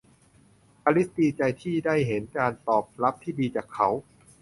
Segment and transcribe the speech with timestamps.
[0.85, 3.89] อลิซดีใจที่ได้เห็นการตอบรับที่ดีจากเขา